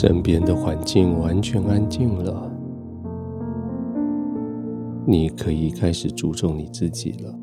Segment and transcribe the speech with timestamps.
[0.00, 2.48] 身边的环境完全安静了，
[5.04, 7.34] 你可以开始注重你自己了。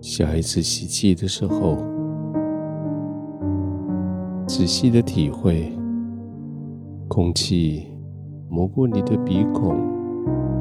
[0.00, 1.78] 下一次吸气的时候，
[4.46, 5.72] 仔细的体会
[7.08, 7.88] 空气
[8.48, 9.80] 磨过你的鼻孔、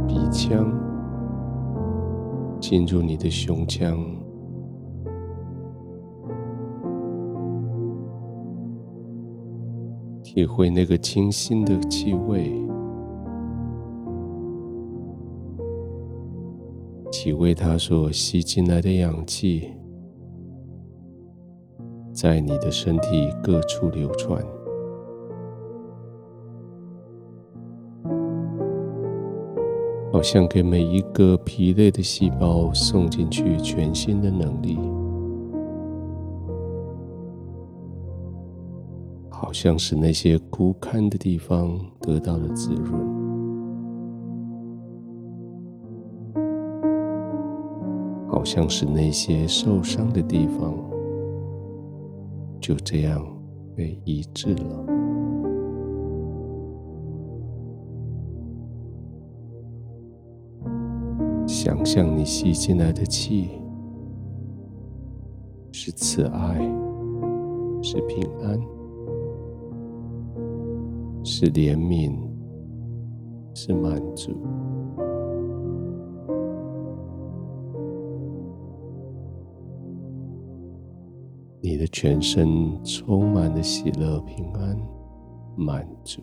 [0.08, 0.68] 鼻腔，
[2.60, 4.04] 进入你的胸腔。
[10.34, 12.54] 体会那个清新的气味，
[17.12, 19.74] 体会它所吸进来的氧气，
[22.14, 24.42] 在你的身体各处流传，
[30.14, 34.80] 好像给每一个疲累的细胞送进去全新的能力。
[39.41, 42.94] 好像是那些枯干的地方得到了滋润，
[48.30, 50.75] 好像是那些受伤的地方
[52.59, 53.19] 就这样
[53.75, 54.85] 被医治了。
[61.47, 63.50] 想象你吸进来的气
[65.72, 66.59] 是慈爱，
[67.81, 68.81] 是平安。
[71.24, 72.16] 是怜悯，
[73.54, 74.32] 是满足。
[81.64, 82.48] 你的全身
[82.84, 84.76] 充满了喜乐、平安、
[85.56, 86.22] 满足。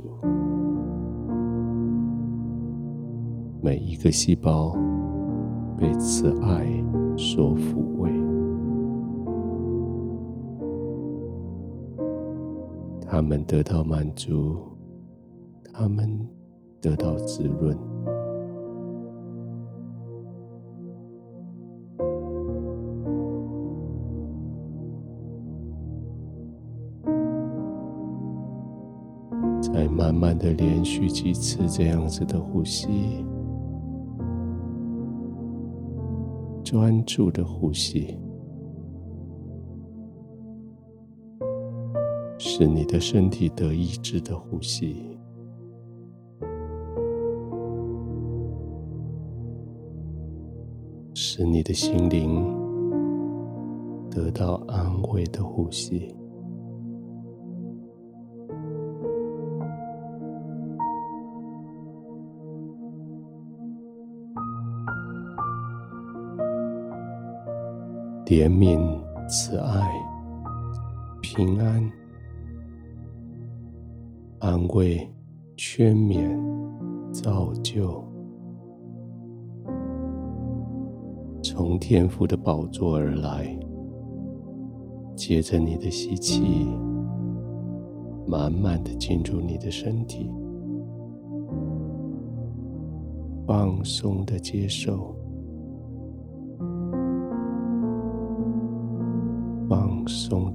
[3.60, 4.76] 每一个细胞
[5.76, 6.66] 被慈爱
[7.16, 8.10] 所抚慰，
[13.06, 14.56] 他们得到满足。
[15.80, 16.10] 他们
[16.80, 17.78] 得到滋润，
[29.62, 33.24] 再慢慢的连续几次这样子的呼吸，
[36.64, 38.18] 专注的呼吸，
[42.36, 45.07] 使你的身体得医治的呼吸。
[51.38, 52.44] 使你的心灵
[54.10, 56.12] 得到安慰的呼吸，
[68.26, 69.88] 怜悯、慈爱、
[71.22, 71.88] 平安、
[74.40, 75.08] 安慰、
[75.56, 76.36] 劝勉、
[77.12, 78.17] 造就。
[81.42, 83.58] 从天父的宝座而来，
[85.14, 86.66] 接着你的吸气，
[88.26, 90.30] 满满的进入你的身体，
[93.46, 95.14] 放松的接受，
[99.68, 100.47] 放松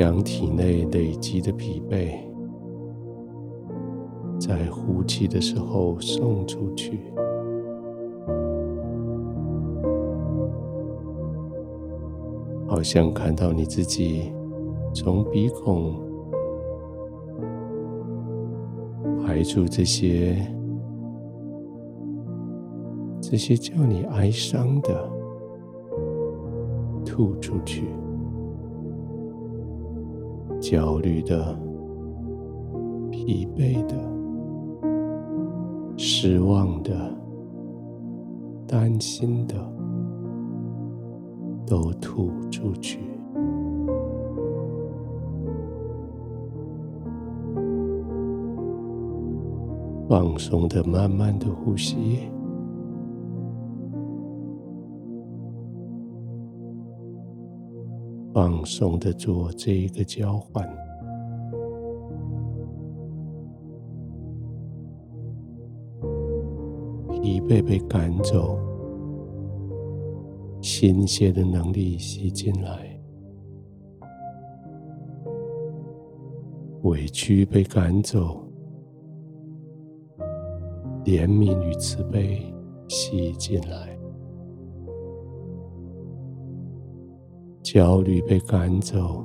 [0.00, 2.14] 将体内累积的疲惫，
[4.40, 6.98] 在呼气的时候送出去，
[12.66, 14.32] 好像看到你自己
[14.94, 15.94] 从鼻孔
[19.22, 20.34] 排出这些
[23.20, 25.10] 这些叫你哀伤的，
[27.04, 27.84] 吐出去。
[30.60, 31.58] 焦虑的、
[33.10, 33.96] 疲惫的、
[35.96, 36.92] 失望的、
[38.66, 39.56] 担心的，
[41.66, 43.00] 都吐出去。
[50.08, 52.18] 放松的、慢慢的呼吸。
[58.60, 60.68] 放松的做这一个交换，
[67.08, 68.58] 疲惫被赶走，
[70.60, 73.00] 新鲜的能力吸进来，
[76.82, 78.44] 委屈被赶走，
[81.06, 82.44] 怜悯与慈悲
[82.88, 83.98] 吸进来，
[87.72, 89.24] 焦虑被赶走，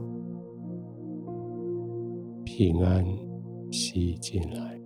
[2.43, 3.03] 平安
[3.71, 4.79] 吸进来，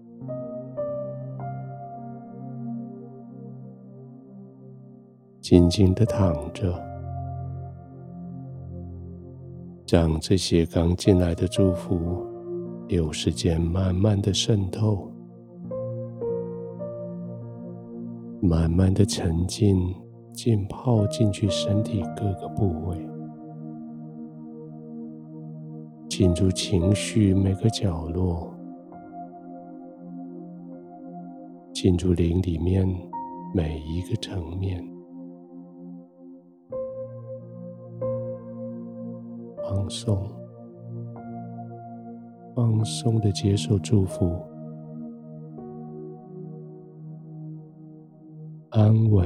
[5.42, 6.74] 静静的躺着。
[9.86, 12.26] 让这些刚进来的祝福
[12.88, 15.12] 有时间慢慢的渗透，
[18.42, 19.94] 慢慢的沉浸、
[20.32, 22.98] 浸泡进去身体各个部位，
[26.20, 28.54] 进入情绪每个角落，
[31.72, 32.86] 进入灵里面
[33.56, 34.86] 每一个层面。
[39.64, 40.30] 放松，
[42.54, 44.30] 放松的接受祝福，
[48.72, 49.26] 安稳，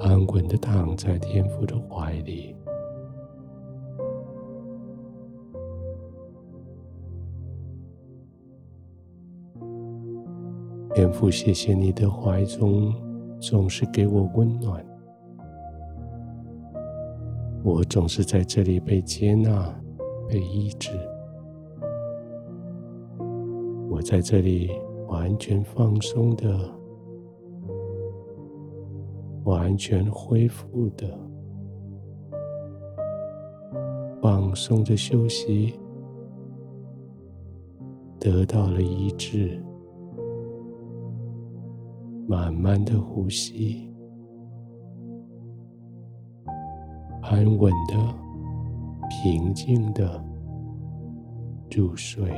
[0.00, 2.56] 安稳的躺在天父的怀里。
[10.96, 12.90] 天父，谢谢你的怀中
[13.38, 14.82] 总是给我温暖。
[17.62, 19.78] 我总是在这里被接纳、
[20.26, 20.92] 被医治。
[23.90, 24.70] 我在这里
[25.06, 26.58] 完全放松的、
[29.44, 31.06] 完全恢复的、
[34.22, 35.78] 放松的休息，
[38.18, 39.62] 得到了医治，
[42.28, 43.92] 慢慢的呼吸。
[47.22, 47.96] 安稳的、
[49.10, 50.22] 平静的
[51.70, 52.30] 入睡。